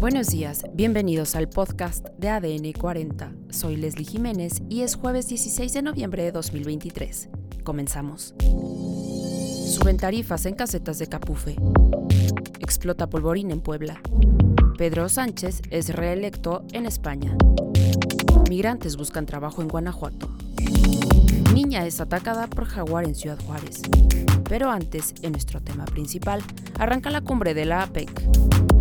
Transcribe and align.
Buenos 0.00 0.28
días, 0.28 0.64
bienvenidos 0.74 1.34
al 1.34 1.48
podcast 1.48 2.06
de 2.18 2.28
ADN 2.28 2.72
40. 2.72 3.32
Soy 3.50 3.74
Leslie 3.74 4.04
Jiménez 4.04 4.62
y 4.68 4.82
es 4.82 4.94
jueves 4.94 5.26
16 5.28 5.72
de 5.72 5.82
noviembre 5.82 6.22
de 6.22 6.30
2023. 6.30 7.28
Comenzamos. 7.64 8.32
Suben 8.38 9.96
tarifas 9.96 10.46
en 10.46 10.54
casetas 10.54 11.00
de 11.00 11.08
Capufe. 11.08 11.56
Explota 12.60 13.10
polvorín 13.10 13.50
en 13.50 13.60
Puebla. 13.60 14.00
Pedro 14.76 15.08
Sánchez 15.08 15.62
es 15.70 15.92
reelecto 15.92 16.62
en 16.72 16.86
España. 16.86 17.36
Migrantes 18.48 18.96
buscan 18.96 19.26
trabajo 19.26 19.62
en 19.62 19.68
Guanajuato. 19.68 20.28
Niña 21.52 21.84
es 21.86 22.00
atacada 22.00 22.46
por 22.46 22.66
jaguar 22.66 23.04
en 23.04 23.16
Ciudad 23.16 23.40
Juárez. 23.44 23.82
Pero 24.48 24.70
antes, 24.70 25.12
en 25.22 25.32
nuestro 25.32 25.60
tema 25.60 25.86
principal, 25.86 26.40
arranca 26.78 27.10
la 27.10 27.20
cumbre 27.20 27.52
de 27.52 27.64
la 27.64 27.82
APEC. 27.82 28.77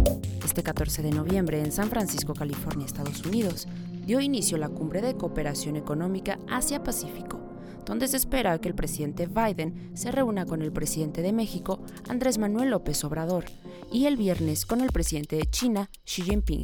Este 0.48 0.64
14 0.64 1.02
de 1.02 1.11
noviembre, 1.11 1.59
en 1.59 1.73
San 1.73 1.90
Francisco, 1.90 2.34
California, 2.34 2.85
Estados 2.85 3.26
Unidos, 3.26 3.67
dio 4.05 4.21
inicio 4.21 4.58
la 4.58 4.70
cumbre 4.70 5.02
de 5.02 5.17
cooperación 5.17 5.76
económica 5.76 6.40
Asia-Pacífico, 6.48 7.41
donde 7.85 8.08
se 8.08 8.16
espera 8.16 8.57
que 8.57 8.70
el 8.70 8.73
presidente 8.73 9.27
Biden 9.27 9.91
se 9.94 10.09
reúna 10.09 10.45
con 10.45 10.62
el 10.62 10.71
presidente 10.71 11.21
de 11.21 11.34
México, 11.34 11.81
Andrés 12.07 12.38
Manuel 12.38 12.70
López 12.70 13.04
Obrador, 13.04 13.44
y 13.91 14.05
el 14.05 14.16
viernes 14.16 14.66
con 14.66 14.80
el 14.80 14.94
presidente 14.94 15.35
de 15.35 15.48
China, 15.48 15.90
Xi 16.05 16.21
Jinping. 16.21 16.63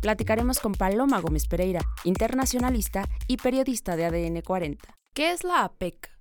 Platicaremos 0.00 0.60
con 0.60 0.72
Paloma 0.72 1.20
Gómez 1.20 1.48
Pereira, 1.48 1.80
internacionalista 2.04 3.08
y 3.26 3.38
periodista 3.38 3.96
de 3.96 4.04
ADN 4.04 4.40
40. 4.40 4.94
¿Qué 5.12 5.32
es 5.32 5.42
la 5.42 5.64
APEC? 5.64 6.11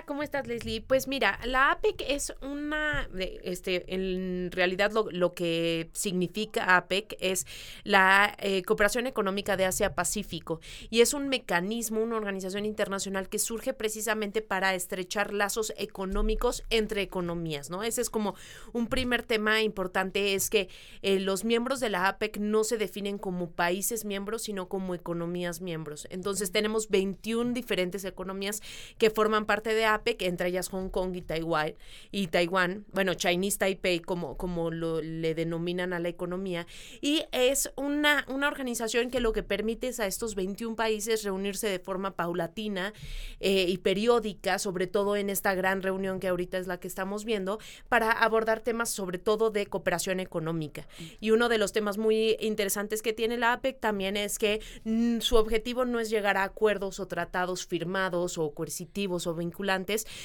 Hola, 0.00 0.06
¿cómo 0.06 0.22
estás, 0.22 0.46
Leslie? 0.46 0.80
Pues 0.80 1.08
mira, 1.08 1.38
la 1.44 1.72
APEC 1.72 2.06
es 2.08 2.32
una, 2.40 3.06
este, 3.42 3.94
en 3.94 4.50
realidad 4.50 4.92
lo, 4.92 5.34
que 5.34 5.90
significa 5.92 6.78
APEC 6.78 7.18
es 7.20 7.46
la 7.84 8.34
eh, 8.38 8.62
Cooperación 8.62 9.06
Económica 9.06 9.58
de 9.58 9.66
Asia-Pacífico 9.66 10.60
y 10.88 11.02
es 11.02 11.12
un 11.12 11.28
mecanismo, 11.28 12.00
una 12.00 12.16
organización 12.16 12.64
internacional 12.64 13.28
que 13.28 13.38
surge 13.38 13.74
precisamente 13.74 14.40
para 14.40 14.74
estrechar 14.74 15.34
lazos 15.34 15.74
económicos 15.76 16.64
entre 16.70 17.02
economías, 17.02 17.68
¿no? 17.68 17.82
Ese 17.82 18.00
es 18.00 18.08
como 18.08 18.34
un 18.72 18.86
primer 18.86 19.22
tema 19.22 19.60
importante, 19.60 20.34
es 20.34 20.48
que 20.48 20.70
eh, 21.02 21.20
los 21.20 21.44
miembros 21.44 21.78
de 21.78 21.90
la 21.90 22.08
APEC 22.08 22.38
no 22.38 22.64
se 22.64 22.78
definen 22.78 23.18
como 23.18 23.50
países 23.50 24.06
miembros, 24.06 24.44
sino 24.44 24.66
como 24.66 24.94
economías 24.94 25.60
miembros. 25.60 26.08
Entonces 26.08 26.52
tenemos 26.52 26.88
21 26.88 27.52
diferentes 27.52 28.06
economías 28.06 28.62
que 28.96 29.10
forman 29.10 29.44
parte 29.44 29.74
de 29.74 29.89
APEC, 29.94 30.22
entre 30.22 30.48
ellas 30.48 30.68
Hong 30.68 30.88
Kong 30.90 31.16
y 31.16 31.22
Taiwán, 31.22 31.74
y 32.10 32.26
Taiwán, 32.26 32.84
bueno, 32.92 33.14
Chinese 33.14 33.58
Taipei, 33.58 34.00
como, 34.00 34.36
como 34.36 34.70
lo, 34.70 35.00
le 35.00 35.34
denominan 35.34 35.92
a 35.92 36.00
la 36.00 36.08
economía, 36.08 36.66
y 37.00 37.24
es 37.32 37.72
una, 37.76 38.24
una 38.28 38.48
organización 38.48 39.10
que 39.10 39.20
lo 39.20 39.32
que 39.32 39.42
permite 39.42 39.88
es 39.88 40.00
a 40.00 40.06
estos 40.06 40.34
21 40.34 40.76
países 40.76 41.22
reunirse 41.22 41.68
de 41.68 41.78
forma 41.78 42.16
paulatina 42.16 42.92
eh, 43.40 43.66
y 43.68 43.78
periódica, 43.78 44.58
sobre 44.58 44.86
todo 44.86 45.16
en 45.16 45.30
esta 45.30 45.54
gran 45.54 45.82
reunión 45.82 46.20
que 46.20 46.28
ahorita 46.28 46.58
es 46.58 46.66
la 46.66 46.78
que 46.78 46.88
estamos 46.88 47.24
viendo, 47.24 47.58
para 47.88 48.10
abordar 48.10 48.60
temas 48.60 48.90
sobre 48.90 49.18
todo 49.18 49.50
de 49.50 49.66
cooperación 49.66 50.20
económica. 50.20 50.86
Y 51.20 51.30
uno 51.30 51.48
de 51.48 51.58
los 51.58 51.72
temas 51.72 51.96
muy 51.96 52.36
interesantes 52.40 53.02
que 53.02 53.12
tiene 53.12 53.36
la 53.36 53.52
APEC 53.52 53.80
también 53.80 54.16
es 54.16 54.38
que 54.38 54.60
mm, 54.84 55.20
su 55.20 55.36
objetivo 55.36 55.84
no 55.84 56.00
es 56.00 56.10
llegar 56.10 56.36
a 56.36 56.44
acuerdos 56.44 57.00
o 57.00 57.06
tratados 57.06 57.66
firmados 57.66 58.36
o 58.36 58.52
coercitivos 58.52 59.26
o 59.26 59.34
vinculados 59.34 59.60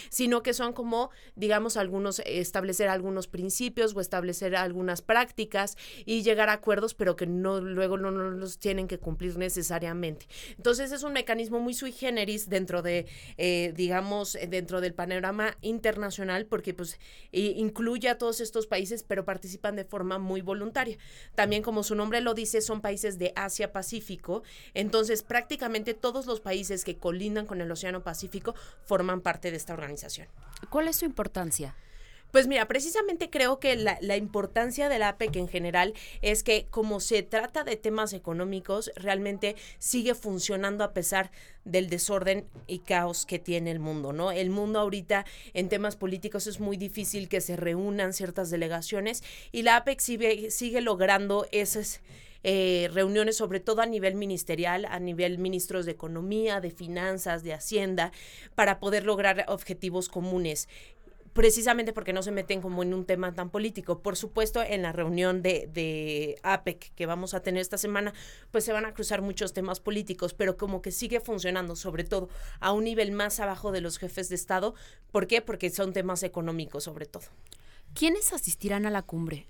sino 0.09 0.43
que 0.43 0.53
son 0.53 0.73
como, 0.73 1.09
digamos, 1.35 1.77
algunos, 1.77 2.19
establecer 2.25 2.89
algunos 2.89 3.27
principios 3.27 3.95
o 3.95 4.01
establecer 4.01 4.55
algunas 4.55 5.01
prácticas 5.01 5.77
y 6.05 6.23
llegar 6.23 6.49
a 6.49 6.53
acuerdos, 6.53 6.93
pero 6.93 7.15
que 7.15 7.27
no, 7.27 7.61
luego 7.61 7.97
no, 7.97 8.11
los 8.11 8.59
tienen 8.59 8.87
que 8.87 8.97
cumplir 8.97 9.37
necesariamente. 9.37 10.27
Entonces 10.57 10.91
es 10.91 11.03
un 11.03 11.13
mecanismo 11.13 11.59
muy 11.59 11.73
sui 11.73 11.91
generis 11.91 12.49
dentro 12.49 12.81
de, 12.81 13.05
eh, 13.37 13.73
digamos, 13.75 14.37
dentro 14.47 14.81
del 14.81 14.93
panorama 14.93 15.57
internacional, 15.61 16.45
porque 16.45 16.73
pues 16.73 16.99
incluye 17.31 18.09
a 18.09 18.17
todos 18.17 18.41
estos 18.41 18.67
países, 18.67 19.03
pero 19.03 19.25
participan 19.25 19.75
de 19.75 19.85
forma 19.85 20.17
muy 20.17 20.41
voluntaria. 20.41 20.97
También, 21.35 21.63
como 21.63 21.83
su 21.83 21.95
nombre 21.95 22.21
lo 22.21 22.33
dice, 22.33 22.61
son 22.61 22.81
países 22.81 23.17
de 23.17 23.33
Asia-Pacífico, 23.35 24.43
entonces 24.73 25.23
prácticamente 25.23 25.93
todos 25.93 26.25
los 26.25 26.39
países 26.39 26.83
que 26.83 26.97
colindan 26.97 27.45
con 27.45 27.61
el 27.61 27.71
Océano 27.71 28.03
Pacífico 28.03 28.55
forman 28.83 29.21
parte 29.21 29.44
de 29.51 29.57
esta 29.57 29.73
organización. 29.73 30.27
¿Cuál 30.69 30.87
es 30.87 30.97
su 30.97 31.05
importancia? 31.05 31.75
Pues 32.35 32.47
mira, 32.47 32.67
precisamente 32.67 33.29
creo 33.29 33.61
que 33.61 33.77
la, 33.77 34.17
importancia 34.17 34.89
de 34.89 34.99
la 34.99 35.07
APEC 35.07 35.37
en 35.37 35.47
general 35.47 35.93
es 36.21 36.43
que 36.43 36.67
como 36.69 36.99
se 36.99 37.23
trata 37.23 37.63
de 37.63 37.77
temas 37.77 38.11
económicos, 38.11 38.91
realmente 38.97 39.55
sigue 39.79 40.15
funcionando 40.15 40.83
a 40.83 40.91
pesar 40.91 41.31
del 41.63 41.89
desorden 41.89 42.45
y 42.67 42.79
caos 42.79 43.25
que 43.25 43.39
tiene 43.39 43.71
el 43.71 43.79
mundo, 43.79 44.11
¿no? 44.11 44.33
El 44.33 44.49
mundo 44.49 44.81
ahorita 44.81 45.25
en 45.53 45.69
temas 45.69 45.95
políticos 45.95 46.45
es 46.47 46.59
muy 46.59 46.75
difícil 46.75 47.29
que 47.29 47.39
se 47.39 47.55
reúnan 47.55 48.11
ciertas 48.11 48.49
delegaciones 48.49 49.23
y 49.53 49.61
la 49.61 49.77
APEC 49.77 50.01
sigue, 50.01 50.51
sigue 50.51 50.81
logrando 50.81 51.47
esas 51.53 52.01
eh, 52.47 52.91
reuniones, 52.93 53.37
sobre 53.37 53.59
todo 53.59 53.81
a 53.81 53.87
nivel 53.87 54.13
ministerial, 54.13 54.85
a 54.85 54.99
nivel 54.99 55.39
ministros 55.39 55.87
de 55.87 55.93
Economía, 55.93 56.61
de 56.61 56.69
Finanzas, 56.69 57.41
de 57.41 57.53
Hacienda, 57.53 58.11
para 58.53 58.79
poder 58.79 59.03
lograr 59.03 59.45
objetivos 59.47 60.09
comunes 60.09 60.69
precisamente 61.35 61.91
porque 61.91 62.13
no 62.13 62.23
se 62.23 62.31
meten 62.31 62.61
como 62.61 62.81
en 62.81 62.93
un 62.93 63.05
tema 63.05 63.35
tan 63.35 63.49
político. 63.49 63.99
Por 63.99 64.15
supuesto, 64.15 64.63
en 64.63 64.81
la 64.81 64.93
reunión 64.93 65.41
de, 65.41 65.69
de, 65.71 66.39
APEC 66.43 66.93
que 66.95 67.05
vamos 67.05 67.33
a 67.33 67.41
tener 67.41 67.59
esta 67.59 67.77
semana, 67.77 68.13
pues 68.51 68.63
se 68.63 68.71
van 68.71 68.85
a 68.85 68.93
cruzar 68.93 69.21
muchos 69.21 69.51
temas 69.51 69.81
políticos, 69.81 70.33
pero 70.33 70.55
como 70.55 70.81
que 70.81 70.91
sigue 70.91 71.19
funcionando, 71.19 71.75
sobre 71.75 72.05
todo 72.05 72.29
a 72.61 72.71
un 72.71 72.85
nivel 72.85 73.11
más 73.11 73.41
abajo 73.41 73.73
de 73.73 73.81
los 73.81 73.97
jefes 73.97 74.29
de 74.29 74.35
Estado. 74.35 74.75
¿Por 75.11 75.27
qué? 75.27 75.41
Porque 75.41 75.69
son 75.69 75.91
temas 75.91 76.23
económicos, 76.23 76.85
sobre 76.85 77.05
todo. 77.05 77.25
¿Quiénes 77.93 78.31
asistirán 78.31 78.85
a 78.85 78.89
la 78.89 79.01
cumbre? 79.01 79.45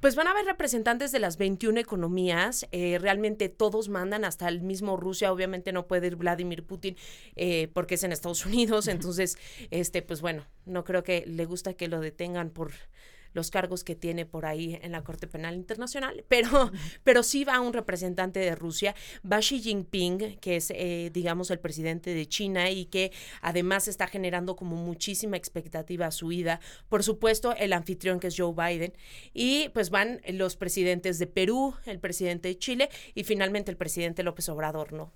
Pues 0.00 0.14
van 0.14 0.28
a 0.28 0.30
haber 0.30 0.44
representantes 0.44 1.10
de 1.10 1.18
las 1.18 1.38
21 1.38 1.80
economías, 1.80 2.68
eh, 2.70 2.98
realmente 3.00 3.48
todos 3.48 3.88
mandan, 3.88 4.24
hasta 4.24 4.46
el 4.48 4.60
mismo 4.60 4.96
Rusia, 4.96 5.32
obviamente 5.32 5.72
no 5.72 5.88
puede 5.88 6.06
ir 6.06 6.14
Vladimir 6.14 6.62
Putin 6.64 6.96
eh, 7.34 7.68
porque 7.74 7.96
es 7.96 8.04
en 8.04 8.12
Estados 8.12 8.46
Unidos, 8.46 8.86
entonces, 8.86 9.38
este, 9.72 10.02
pues 10.02 10.20
bueno, 10.20 10.46
no 10.66 10.84
creo 10.84 11.02
que 11.02 11.24
le 11.26 11.46
gusta 11.46 11.74
que 11.74 11.88
lo 11.88 11.98
detengan 12.00 12.50
por 12.50 12.70
los 13.32 13.50
cargos 13.50 13.84
que 13.84 13.94
tiene 13.94 14.26
por 14.26 14.46
ahí 14.46 14.78
en 14.82 14.92
la 14.92 15.02
Corte 15.04 15.26
Penal 15.26 15.54
Internacional, 15.54 16.24
pero, 16.28 16.72
pero 17.04 17.22
sí 17.22 17.44
va 17.44 17.60
un 17.60 17.72
representante 17.72 18.40
de 18.40 18.54
Rusia, 18.54 18.94
va 19.30 19.38
Xi 19.40 19.60
Jinping, 19.60 20.38
que 20.40 20.56
es, 20.56 20.70
eh, 20.70 21.10
digamos, 21.12 21.50
el 21.50 21.60
presidente 21.60 22.14
de 22.14 22.26
China 22.26 22.70
y 22.70 22.86
que 22.86 23.12
además 23.40 23.88
está 23.88 24.06
generando 24.06 24.56
como 24.56 24.76
muchísima 24.76 25.36
expectativa 25.36 26.06
a 26.06 26.10
su 26.10 26.32
ida. 26.32 26.60
Por 26.88 27.02
supuesto, 27.02 27.54
el 27.56 27.72
anfitrión 27.72 28.20
que 28.20 28.28
es 28.28 28.34
Joe 28.36 28.54
Biden 28.54 28.92
y 29.32 29.68
pues 29.70 29.90
van 29.90 30.20
los 30.28 30.56
presidentes 30.56 31.18
de 31.18 31.26
Perú, 31.26 31.74
el 31.86 32.00
presidente 32.00 32.48
de 32.48 32.58
Chile 32.58 32.88
y 33.14 33.24
finalmente 33.24 33.70
el 33.70 33.76
presidente 33.76 34.22
López 34.22 34.48
Obrador, 34.48 34.92
¿no? 34.92 35.12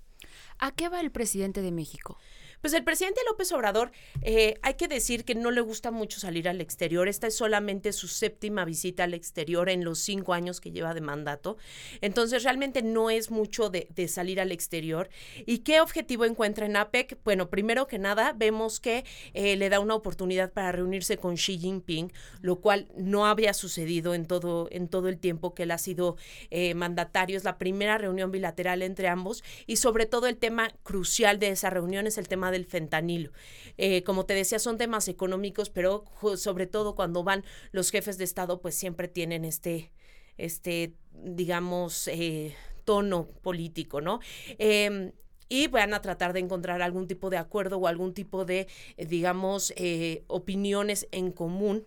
¿A 0.59 0.71
qué 0.71 0.89
va 0.89 1.01
el 1.01 1.11
presidente 1.11 1.61
de 1.61 1.71
México? 1.71 2.17
Pues 2.63 2.71
el 2.71 2.85
presidente 2.85 3.19
López 3.29 3.51
Obrador, 3.51 3.91
eh, 4.21 4.57
hay 4.61 4.75
que 4.75 4.87
decir 4.87 5.25
que 5.25 5.35
no 5.35 5.51
le 5.51 5.59
gusta 5.59 5.91
mucho 5.91 6.21
salir 6.21 6.47
al 6.47 6.61
exterior. 6.61 7.09
Esta 7.09 7.27
es 7.27 7.35
solamente 7.35 7.91
su 7.91 8.07
séptima 8.07 8.63
visita 8.63 9.03
al 9.03 9.13
exterior 9.13 9.67
en 9.69 9.83
los 9.83 9.99
cinco 9.99 10.33
años 10.33 10.61
que 10.61 10.71
lleva 10.71 10.93
de 10.93 11.01
mandato. 11.01 11.57
Entonces, 11.99 12.43
realmente 12.43 12.81
no 12.81 13.09
es 13.09 13.31
mucho 13.31 13.69
de, 13.69 13.89
salir 14.07 14.39
al 14.39 14.53
exterior. 14.53 15.09
¿Y 15.45 15.57
qué 15.57 15.81
objetivo 15.81 16.23
encuentra 16.23 16.65
en 16.65 16.77
APEC? 16.77 17.17
Bueno, 17.25 17.49
primero 17.49 17.85
que 17.85 17.99
nada, 17.99 18.31
vemos 18.31 18.79
que 18.79 19.03
eh, 19.33 19.57
le 19.57 19.67
da 19.67 19.81
una 19.81 19.95
oportunidad 19.95 20.53
para 20.53 20.71
reunirse 20.71 21.17
con 21.17 21.35
Xi 21.35 21.57
Jinping, 21.57 22.13
lo 22.39 22.61
cual 22.61 22.87
no 22.95 23.25
había 23.27 23.53
sucedido 23.53 24.13
en 24.13 24.25
todo, 24.25 24.69
en 24.71 24.87
todo 24.87 25.09
el 25.09 25.19
tiempo 25.19 25.53
que 25.53 25.63
él 25.63 25.71
ha 25.71 25.77
sido 25.77 26.15
eh, 26.49 26.75
mandatario. 26.75 27.35
Es 27.35 27.43
la 27.43 27.57
primera 27.57 27.97
reunión 27.97 28.31
bilateral 28.31 28.83
entre 28.83 29.09
ambos 29.09 29.43
y 29.67 29.75
sobre 29.75 30.05
todo 30.05 30.27
el 30.27 30.37
tema 30.37 30.71
crucial 30.83 31.39
de 31.39 31.49
esa 31.49 31.69
reunión 31.69 32.07
es 32.07 32.17
el 32.17 32.29
tema 32.29 32.52
del 32.53 32.65
fentanilo. 32.65 33.31
Eh, 33.77 34.03
como 34.03 34.25
te 34.25 34.33
decía, 34.33 34.59
son 34.59 34.77
temas 34.77 35.07
económicos, 35.09 35.69
pero 35.69 36.05
sobre 36.37 36.67
todo 36.67 36.95
cuando 36.95 37.23
van 37.23 37.43
los 37.71 37.91
jefes 37.91 38.17
de 38.17 38.23
Estado, 38.23 38.61
pues 38.61 38.75
siempre 38.75 39.07
tienen 39.07 39.43
este, 39.43 39.91
este 40.37 40.93
digamos, 41.11 42.07
eh, 42.07 42.55
tono 42.85 43.27
político, 43.41 44.01
¿no? 44.01 44.19
Em, 44.57 45.11
y 45.49 45.67
van 45.67 45.93
a 45.93 46.01
tratar 46.01 46.33
de 46.33 46.39
encontrar 46.39 46.81
algún 46.81 47.07
tipo 47.07 47.29
de 47.29 47.37
acuerdo 47.37 47.77
o 47.77 47.87
algún 47.87 48.13
tipo 48.13 48.45
de, 48.45 48.67
eh, 48.97 49.05
digamos, 49.05 49.73
opiniones 50.27 51.07
en 51.11 51.31
común 51.31 51.85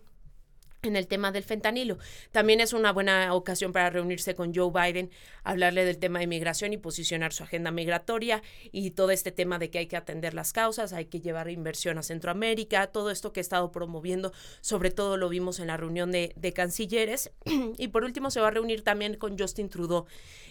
en 0.83 0.95
el 0.95 1.07
tema 1.07 1.31
del 1.31 1.43
fentanilo. 1.43 1.97
También 2.31 2.61
es 2.61 2.73
una 2.73 2.91
buena 2.91 3.33
ocasión 3.33 3.71
para 3.71 3.89
reunirse 3.89 4.35
con 4.35 4.53
Joe 4.53 4.71
Biden, 4.71 5.09
hablarle 5.43 5.85
del 5.85 5.97
tema 5.97 6.19
de 6.19 6.27
migración 6.27 6.73
y 6.73 6.77
posicionar 6.77 7.33
su 7.33 7.43
agenda 7.43 7.71
migratoria 7.71 8.41
y 8.71 8.91
todo 8.91 9.11
este 9.11 9.31
tema 9.31 9.59
de 9.59 9.69
que 9.69 9.79
hay 9.79 9.87
que 9.87 9.97
atender 9.97 10.33
las 10.33 10.53
causas, 10.53 10.93
hay 10.93 11.05
que 11.05 11.19
llevar 11.19 11.49
inversión 11.49 11.97
a 11.97 12.03
Centroamérica, 12.03 12.87
todo 12.87 13.11
esto 13.11 13.33
que 13.33 13.39
he 13.39 13.41
estado 13.41 13.71
promoviendo, 13.71 14.31
sobre 14.61 14.91
todo 14.91 15.17
lo 15.17 15.29
vimos 15.29 15.59
en 15.59 15.67
la 15.67 15.77
reunión 15.77 16.11
de, 16.11 16.33
cancilleres. 16.55 17.31
y 17.77 17.89
por 17.89 18.03
último 18.03 18.31
se 18.31 18.39
va 18.39 18.47
a 18.47 18.51
reunir 18.51 18.81
también 18.81 19.15
con 19.15 19.37
Justin 19.37 19.69
Trudeau 19.69 20.05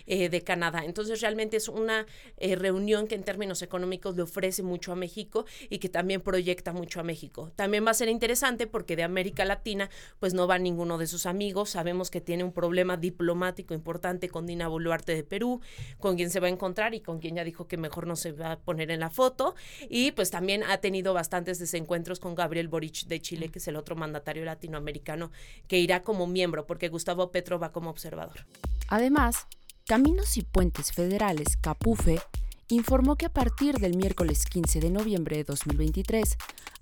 eh, 0.07 0.29
de 0.29 0.43
Canadá. 0.43 0.85
Entonces 0.85 1.21
realmente 1.21 1.57
es 1.57 1.69
una 1.69 2.07
eh, 2.37 2.55
reunión 2.55 3.09
que 3.09 3.15
en 3.15 3.25
términos 3.25 3.63
económicos 3.63 4.15
le 4.15 4.23
ofrece 4.23 4.63
mucho 4.63 4.93
a 4.93 4.97
México 4.97 5.47
y 5.69 5.79
que 5.79 5.89
también 5.89 6.21
proyecta 6.21 6.73
mucho 6.73 7.01
a 7.01 7.03
México. 7.03 7.51
También 7.57 7.85
va 7.85 7.91
a 7.91 7.95
ser 7.95 8.09
interesante 8.09 8.67
porque 8.67 8.95
de 8.95 9.03
América 9.03 9.45
Latina, 9.45 9.91
pues 10.19 10.35
no 10.35 10.47
va 10.47 10.59
ninguno 10.59 10.99
de 10.99 11.07
sus 11.07 11.27
amigos. 11.27 11.71
Sabemos 11.71 12.11
que 12.11 12.21
tiene 12.21 12.45
un 12.45 12.53
problema 12.53 12.97
diplomático 12.97 13.75
importante 13.75 14.29
con 14.29 14.47
Dina 14.47 14.69
Boluarte 14.69 15.15
de 15.15 15.25
Perú, 15.25 15.61
con 15.99 16.17
quien 16.17 16.31
se 16.31 16.41
va 16.41 16.47
a 16.47 16.51
encontrar 16.51 16.95
y 16.95 17.01
con 17.01 17.19
quien 17.19 17.37
ya 17.37 17.45
dijo 17.45 17.67
que 17.69 17.77
mejor 17.77 18.07
no 18.07 18.17
se 18.17 18.33
va 18.33 18.53
a 18.53 18.59
poner 18.59 18.91
en 18.91 19.01
la 19.01 19.11
foto. 19.11 19.55
Y 19.89 20.13
pues 20.13 20.31
también 20.31 20.63
ha 20.65 20.79
tenido 20.79 21.15
bastantes 21.15 21.59
desencuentros 21.59 22.21
con 22.21 22.35
Gabriel 22.35 22.69
Boric 22.69 23.07
de 23.07 23.21
Chile, 23.21 23.49
que 23.49 23.59
es 23.59 23.69
el 23.69 23.77
otro 23.77 23.97
mandatario 23.97 24.45
latinoamericano 24.45 25.31
que 25.69 25.79
irá 25.79 26.03
como 26.03 26.27
miembro, 26.27 26.67
porque 26.67 26.89
Gustavo 26.89 27.31
Petro 27.31 27.59
va 27.59 27.73
como 27.73 27.91
observador. 27.91 28.47
Además, 28.89 29.47
Caminos 29.87 30.37
y 30.37 30.43
Puentes 30.43 30.93
Federales, 30.93 31.57
Capufe, 31.61 32.21
informó 32.69 33.17
que 33.17 33.27
a 33.27 33.33
partir 33.33 33.79
del 33.79 33.97
miércoles 33.97 34.45
15 34.47 34.81
de 34.81 34.91
noviembre 34.91 35.37
de 35.37 35.45
2023 35.45 36.37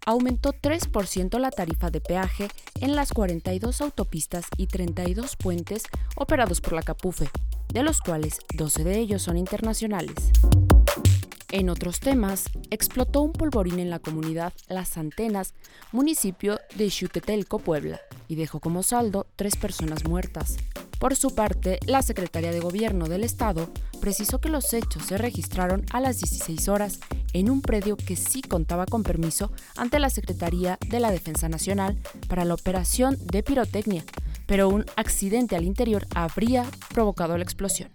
aumentó 0.06 0.52
3% 0.52 1.38
la 1.38 1.50
tarifa 1.50 1.90
de 1.90 2.00
peaje 2.00 2.48
en 2.80 2.94
las 2.94 3.12
42 3.12 3.80
autopistas 3.80 4.46
y 4.56 4.66
32 4.66 5.36
puentes 5.36 5.84
operados 6.16 6.60
por 6.60 6.74
la 6.74 6.82
Capufe, 6.82 7.28
de 7.72 7.82
los 7.82 8.00
cuales 8.00 8.38
12 8.54 8.84
de 8.84 8.98
ellos 8.98 9.22
son 9.22 9.36
internacionales. 9.36 10.14
En 11.50 11.70
otros 11.70 12.00
temas, 12.00 12.46
explotó 12.70 13.22
un 13.22 13.32
polvorín 13.32 13.78
en 13.78 13.88
la 13.88 14.00
comunidad 14.00 14.52
Las 14.68 14.98
Antenas, 14.98 15.54
municipio 15.92 16.58
de 16.74 16.90
Xutetelco, 16.90 17.60
Puebla, 17.60 18.00
y 18.26 18.34
dejó 18.34 18.58
como 18.58 18.82
saldo 18.82 19.28
tres 19.36 19.54
personas 19.54 20.04
muertas. 20.04 20.56
Por 20.98 21.14
su 21.14 21.32
parte, 21.34 21.78
la 21.86 22.02
Secretaría 22.02 22.50
de 22.50 22.58
Gobierno 22.58 23.06
del 23.06 23.22
Estado 23.22 23.70
precisó 24.00 24.40
que 24.40 24.48
los 24.48 24.72
hechos 24.72 25.04
se 25.04 25.16
registraron 25.16 25.86
a 25.92 26.00
las 26.00 26.18
16 26.18 26.66
horas 26.68 26.98
en 27.34 27.50
un 27.50 27.60
predio 27.60 27.98
que 27.98 28.16
sí 28.16 28.40
contaba 28.40 28.86
con 28.86 29.02
permiso 29.02 29.52
ante 29.76 29.98
la 29.98 30.08
Secretaría 30.08 30.78
de 30.88 31.00
la 31.00 31.10
Defensa 31.10 31.50
Nacional 31.50 31.98
para 32.26 32.46
la 32.46 32.54
operación 32.54 33.18
de 33.20 33.42
pirotecnia, 33.42 34.04
pero 34.46 34.70
un 34.70 34.86
accidente 34.96 35.56
al 35.56 35.64
interior 35.64 36.06
habría 36.14 36.64
provocado 36.94 37.36
la 37.36 37.44
explosión. 37.44 37.90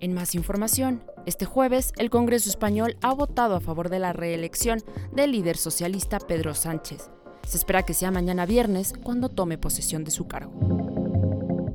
En 0.00 0.14
más 0.14 0.34
información, 0.34 1.04
este 1.26 1.44
jueves 1.44 1.92
el 1.98 2.08
Congreso 2.08 2.48
español 2.48 2.96
ha 3.02 3.12
votado 3.12 3.54
a 3.54 3.60
favor 3.60 3.90
de 3.90 3.98
la 3.98 4.14
reelección 4.14 4.82
del 5.12 5.32
líder 5.32 5.58
socialista 5.58 6.18
Pedro 6.18 6.54
Sánchez. 6.54 7.10
Se 7.46 7.58
espera 7.58 7.82
que 7.82 7.92
sea 7.92 8.10
mañana 8.10 8.46
viernes 8.46 8.94
cuando 9.02 9.28
tome 9.28 9.58
posesión 9.58 10.04
de 10.04 10.10
su 10.10 10.26
cargo. 10.26 10.52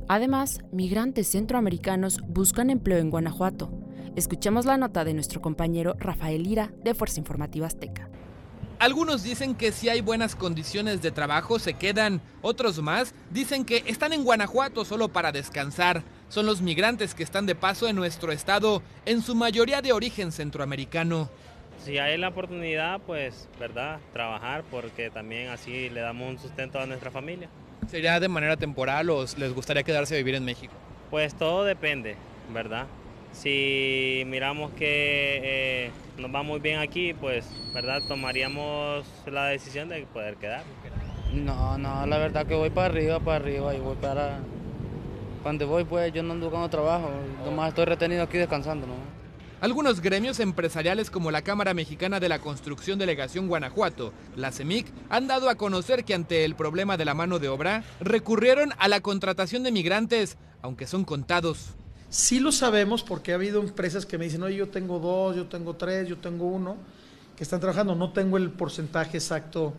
Además, 0.08 0.60
migrantes 0.72 1.28
centroamericanos 1.28 2.20
buscan 2.26 2.70
empleo 2.70 2.98
en 2.98 3.10
Guanajuato. 3.10 3.70
Escuchemos 4.16 4.64
la 4.64 4.78
nota 4.78 5.04
de 5.04 5.12
nuestro 5.12 5.42
compañero 5.42 5.94
Rafael 5.98 6.42
Lira 6.42 6.70
de 6.82 6.94
Fuerza 6.94 7.20
Informativa 7.20 7.66
Azteca. 7.66 8.08
Algunos 8.78 9.22
dicen 9.22 9.54
que 9.54 9.72
si 9.72 9.90
hay 9.90 10.00
buenas 10.00 10.34
condiciones 10.34 11.02
de 11.02 11.10
trabajo 11.10 11.58
se 11.58 11.74
quedan, 11.74 12.22
otros 12.40 12.80
más 12.80 13.14
dicen 13.30 13.66
que 13.66 13.84
están 13.86 14.14
en 14.14 14.24
Guanajuato 14.24 14.86
solo 14.86 15.08
para 15.08 15.32
descansar. 15.32 16.02
Son 16.30 16.46
los 16.46 16.62
migrantes 16.62 17.14
que 17.14 17.24
están 17.24 17.44
de 17.44 17.54
paso 17.54 17.88
en 17.88 17.96
nuestro 17.96 18.32
estado, 18.32 18.82
en 19.04 19.20
su 19.20 19.34
mayoría 19.34 19.82
de 19.82 19.92
origen 19.92 20.32
centroamericano. 20.32 21.28
Si 21.84 21.98
hay 21.98 22.16
la 22.16 22.28
oportunidad, 22.28 23.02
pues, 23.02 23.50
¿verdad? 23.60 24.00
Trabajar 24.14 24.64
porque 24.70 25.10
también 25.10 25.50
así 25.50 25.90
le 25.90 26.00
damos 26.00 26.26
un 26.30 26.38
sustento 26.38 26.80
a 26.80 26.86
nuestra 26.86 27.10
familia. 27.10 27.50
¿Sería 27.86 28.18
de 28.18 28.28
manera 28.28 28.56
temporal 28.56 29.10
o 29.10 29.26
les 29.36 29.52
gustaría 29.52 29.82
quedarse 29.82 30.14
a 30.14 30.18
vivir 30.18 30.36
en 30.36 30.46
México? 30.46 30.72
Pues 31.10 31.34
todo 31.34 31.64
depende, 31.64 32.16
¿verdad? 32.50 32.86
Si 33.36 34.24
miramos 34.26 34.72
que 34.72 35.40
eh, 35.44 35.90
nos 36.16 36.34
va 36.34 36.42
muy 36.42 36.58
bien 36.58 36.80
aquí, 36.80 37.12
pues, 37.12 37.46
¿verdad? 37.74 38.00
Tomaríamos 38.08 39.06
la 39.26 39.46
decisión 39.46 39.90
de 39.90 40.06
poder 40.06 40.36
quedar. 40.36 40.64
No, 41.34 41.76
no, 41.76 42.06
la 42.06 42.18
verdad 42.18 42.46
que 42.46 42.54
voy 42.54 42.70
para 42.70 42.86
arriba, 42.86 43.20
para 43.20 43.36
arriba 43.36 43.74
y 43.74 43.78
voy 43.78 43.96
para... 43.96 44.40
Cuando 45.42 45.66
voy, 45.68 45.84
pues 45.84 46.12
yo 46.12 46.22
no 46.22 46.32
ando 46.32 46.46
buscando 46.46 46.70
trabajo, 46.70 47.10
nomás 47.44 47.68
estoy 47.68 47.84
retenido 47.84 48.22
aquí 48.22 48.38
descansando, 48.38 48.86
¿no? 48.86 48.94
Algunos 49.60 50.00
gremios 50.00 50.40
empresariales 50.40 51.10
como 51.10 51.30
la 51.30 51.42
Cámara 51.42 51.72
Mexicana 51.72 52.20
de 52.20 52.28
la 52.28 52.40
Construcción 52.40 52.98
Delegación 52.98 53.48
Guanajuato, 53.48 54.12
la 54.34 54.50
CEMIC, 54.50 54.86
han 55.08 55.28
dado 55.28 55.48
a 55.48 55.54
conocer 55.54 56.04
que 56.04 56.14
ante 56.14 56.44
el 56.44 56.56
problema 56.56 56.96
de 56.96 57.04
la 57.04 57.14
mano 57.14 57.38
de 57.38 57.48
obra, 57.48 57.84
recurrieron 58.00 58.72
a 58.78 58.88
la 58.88 59.00
contratación 59.00 59.62
de 59.62 59.72
migrantes, 59.72 60.36
aunque 60.62 60.86
son 60.86 61.04
contados. 61.04 61.76
Sí 62.08 62.40
lo 62.40 62.52
sabemos 62.52 63.02
porque 63.02 63.32
ha 63.32 63.34
habido 63.34 63.60
empresas 63.60 64.06
que 64.06 64.18
me 64.18 64.24
dicen, 64.24 64.42
oye, 64.42 64.56
yo 64.56 64.68
tengo 64.68 64.98
dos, 64.98 65.36
yo 65.36 65.46
tengo 65.46 65.74
tres, 65.74 66.08
yo 66.08 66.18
tengo 66.18 66.46
uno, 66.46 66.76
que 67.36 67.44
están 67.44 67.60
trabajando. 67.60 67.94
No 67.94 68.12
tengo 68.12 68.36
el 68.36 68.50
porcentaje 68.50 69.18
exacto 69.18 69.74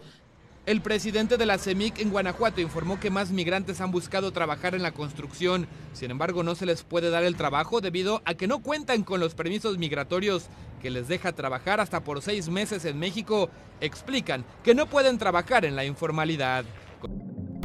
el 0.68 0.82
presidente 0.82 1.38
de 1.38 1.46
la 1.46 1.58
CEMIC 1.58 2.00
en 2.00 2.10
Guanajuato 2.10 2.60
informó 2.60 3.00
que 3.00 3.10
más 3.10 3.32
migrantes 3.32 3.80
han 3.80 3.90
buscado 3.90 4.34
trabajar 4.34 4.76
en 4.76 4.84
la 4.84 4.92
construcción. 4.92 5.66
Sin 5.94 6.12
embargo, 6.12 6.44
no 6.44 6.56
se 6.56 6.66
les 6.66 6.84
puede 6.84 7.10
dar 7.10 7.24
el 7.24 7.38
trabajo 7.38 7.80
debido 7.80 8.22
a 8.26 8.34
que 8.34 8.48
no 8.48 8.62
cuentan 8.62 9.04
con 9.04 9.22
los 9.22 9.34
permisos 9.34 9.78
migratorios 9.78 10.48
que 10.82 10.90
les 10.90 11.08
deja 11.08 11.32
trabajar 11.32 11.80
hasta 11.80 12.04
por 12.04 12.22
seis 12.22 12.50
meses 12.50 12.84
en 12.84 13.00
México. 13.00 13.50
Explican 13.80 14.44
que 14.62 14.76
no 14.76 14.88
pueden 14.88 15.18
trabajar 15.18 15.64
en 15.64 15.78
la 15.78 15.86
informalidad. 15.86 16.66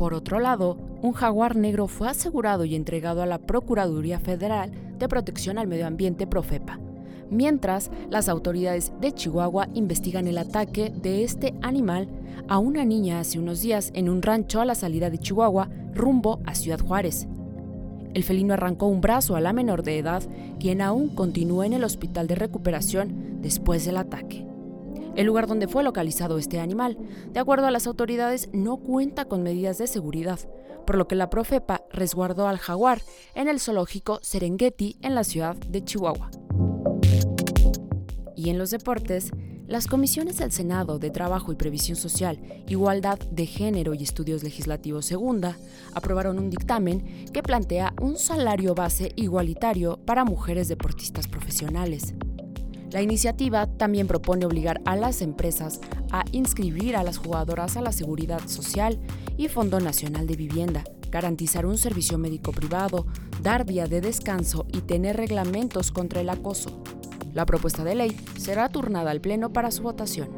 Por 0.03 0.15
otro 0.15 0.41
lado, 0.41 0.79
un 1.01 1.13
jaguar 1.13 1.55
negro 1.55 1.87
fue 1.87 2.09
asegurado 2.09 2.65
y 2.65 2.75
entregado 2.75 3.23
a 3.23 3.27
la 3.27 3.39
Procuraduría 3.39 4.19
Federal 4.19 4.73
de 4.99 5.07
Protección 5.07 5.59
al 5.59 5.69
Medio 5.69 5.87
Ambiente 5.87 6.27
Profepa 6.27 6.81
mientras 7.31 7.89
las 8.11 8.29
autoridades 8.29 8.93
de 9.01 9.13
Chihuahua 9.13 9.69
investigan 9.75 10.27
el 10.27 10.39
ataque 10.39 10.91
de 10.91 11.23
este 11.23 11.55
animal 11.63 12.09
a 12.49 12.59
una 12.59 12.85
niña 12.85 13.21
hace 13.21 13.39
unos 13.39 13.61
días 13.61 13.93
en 13.95 14.09
un 14.09 14.23
rancho 14.23 14.61
a 14.61 14.65
la 14.65 14.75
salida 14.75 15.09
de 15.09 15.19
Chihuahua 15.19 15.71
rumbo 15.95 16.41
a 16.47 16.57
Ciudad 16.57 16.81
Juárez. 16.81 17.29
El 18.13 18.25
felino 18.25 18.55
arrancó 18.55 18.89
un 18.89 19.03
brazo 19.03 19.37
a 19.37 19.41
la 19.41 19.53
menor 19.53 19.85
de 19.85 19.99
edad, 19.99 20.25
quien 20.59 20.81
aún 20.81 21.11
continúa 21.11 21.65
en 21.65 21.75
el 21.75 21.85
hospital 21.85 22.27
de 22.27 22.35
recuperación 22.35 23.41
después 23.41 23.85
del 23.85 23.99
ataque. 23.99 24.52
El 25.15 25.27
lugar 25.27 25.47
donde 25.47 25.69
fue 25.69 25.85
localizado 25.85 26.39
este 26.39 26.59
animal, 26.59 26.97
de 27.31 27.41
acuerdo 27.41 27.67
a 27.67 27.71
las 27.71 27.87
autoridades, 27.87 28.49
no 28.53 28.79
cuenta 28.79 29.27
con 29.27 29.43
medidas 29.43 29.79
de 29.79 29.87
seguridad, 29.87 30.41
por 30.87 30.97
lo 30.97 31.07
que 31.07 31.15
la 31.15 31.31
Profepa 31.31 31.83
resguardó 31.91 32.49
al 32.49 32.59
jaguar 32.59 33.03
en 33.35 33.49
el 33.49 33.61
zoológico 33.61 34.21
Serengeti 34.23 34.97
en 35.03 35.15
la 35.15 35.25
ciudad 35.25 35.57
de 35.57 35.85
Chihuahua. 35.85 36.31
Y 38.37 38.51
en 38.51 38.59
los 38.59 38.71
deportes, 38.71 39.31
las 39.67 39.87
comisiones 39.87 40.39
del 40.39 40.51
Senado 40.51 40.99
de 40.99 41.11
Trabajo 41.11 41.53
y 41.53 41.57
Previsión 41.57 41.97
Social, 41.97 42.41
Igualdad 42.67 43.19
de 43.31 43.47
Género 43.47 43.95
y 43.95 44.03
Estudios 44.03 44.43
Legislativos 44.43 45.07
Segunda 45.07 45.57
aprobaron 45.95 46.39
un 46.39 46.51
dictamen 46.51 47.27
que 47.33 47.43
plantea 47.43 47.95
un 48.01 48.17
salario 48.17 48.75
base 48.75 49.13
igualitario 49.17 49.99
para 50.05 50.25
mujeres 50.25 50.69
deportistas 50.69 51.29
profesionales. 51.29 52.15
La 52.93 53.01
iniciativa 53.01 53.67
también 53.67 54.07
propone 54.07 54.45
obligar 54.45 54.83
a 54.85 54.97
las 54.97 55.23
empresas 55.23 55.81
a 56.11 56.25
inscribir 56.33 56.95
a 56.95 57.03
las 57.03 57.17
jugadoras 57.17 57.79
a 57.79 57.81
la 57.81 57.91
Seguridad 57.91 58.47
Social 58.47 59.01
y 59.39 59.49
Fondo 59.49 59.81
Nacional 59.81 60.27
de 60.27 60.37
Vivienda, 60.37 60.85
garantizar 61.11 61.65
un 61.65 61.79
servicio 61.79 62.19
médico 62.19 62.53
privado, 62.53 63.07
dar 63.43 63.65
día 63.65 63.87
de 63.87 64.03
descanso 64.03 64.67
y 64.75 64.83
tener 64.83 65.17
reglamentos 65.17 65.91
contra 65.91 66.21
el 66.21 66.29
acoso. 66.29 66.83
La 67.33 67.47
propuesta 67.47 67.83
de 67.83 67.95
ley 67.95 68.17
será 68.37 68.69
turnada 68.69 69.11
al 69.11 69.23
Pleno 69.23 69.55
para 69.55 69.71
su 69.71 69.83
votación. 69.83 70.29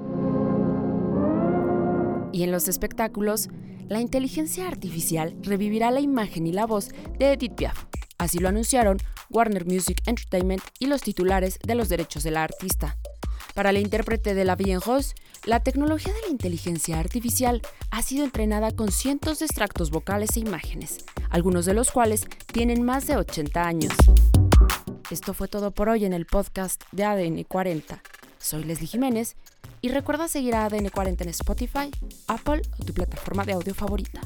Y 2.32 2.44
en 2.44 2.52
los 2.52 2.68
espectáculos, 2.68 3.48
la 3.88 4.00
inteligencia 4.00 4.68
artificial 4.68 5.36
revivirá 5.42 5.90
la 5.90 6.00
imagen 6.00 6.46
y 6.46 6.52
la 6.52 6.66
voz 6.66 6.90
de 7.18 7.32
Edith 7.32 7.54
Piaf. 7.54 7.84
Así 8.24 8.38
lo 8.38 8.48
anunciaron 8.48 8.96
Warner 9.28 9.66
Music 9.66 10.00
Entertainment 10.06 10.62
y 10.78 10.86
los 10.86 11.02
titulares 11.02 11.58
de 11.62 11.74
los 11.74 11.90
derechos 11.90 12.22
de 12.22 12.30
la 12.30 12.42
artista. 12.42 12.96
Para 13.52 13.70
la 13.70 13.80
intérprete 13.80 14.34
de 14.34 14.46
la 14.46 14.56
Bien 14.56 14.80
Rose, 14.80 15.14
la 15.44 15.60
tecnología 15.60 16.14
de 16.14 16.22
la 16.22 16.28
inteligencia 16.28 16.98
artificial 16.98 17.60
ha 17.90 18.00
sido 18.00 18.24
entrenada 18.24 18.72
con 18.72 18.90
cientos 18.90 19.40
de 19.40 19.44
extractos 19.44 19.90
vocales 19.90 20.38
e 20.38 20.40
imágenes, 20.40 21.04
algunos 21.28 21.66
de 21.66 21.74
los 21.74 21.90
cuales 21.90 22.24
tienen 22.50 22.82
más 22.82 23.06
de 23.06 23.18
80 23.18 23.62
años. 23.62 23.92
Esto 25.10 25.34
fue 25.34 25.46
todo 25.46 25.72
por 25.72 25.90
hoy 25.90 26.06
en 26.06 26.14
el 26.14 26.24
podcast 26.24 26.82
de 26.92 27.04
ADN 27.04 27.44
40. 27.44 28.02
Soy 28.38 28.64
Leslie 28.64 28.88
Jiménez 28.88 29.36
Y 29.82 29.90
recuerda 29.90 30.28
seguir 30.28 30.54
a 30.54 30.64
ADN 30.64 30.88
40 30.88 31.24
en 31.24 31.30
Spotify, 31.30 31.90
Apple 32.26 32.62
o 32.78 32.84
tu 32.84 32.94
plataforma 32.94 33.44
de 33.44 33.52
audio 33.52 33.74
favorita. 33.74 34.22